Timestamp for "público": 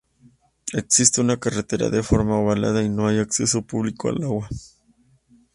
3.61-4.09